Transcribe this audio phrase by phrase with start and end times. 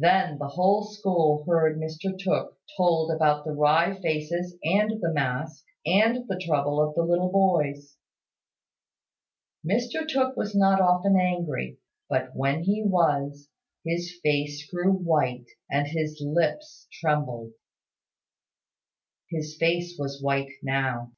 [0.00, 5.62] Then the whole school heard Mr Tooke told about the wry faces and the mask,
[5.84, 7.98] and the trouble of the little boys.
[9.62, 11.76] Mr Tooke was not often angry;
[12.08, 13.50] but when he was,
[13.84, 17.52] his face grew white, and his lips trembled.
[19.28, 21.12] His face was white now.